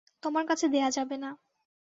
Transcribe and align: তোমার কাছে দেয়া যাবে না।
তোমার 0.23 0.43
কাছে 0.47 0.65
দেয়া 0.67 0.89
যাবে 0.91 1.15
না। 1.17 1.29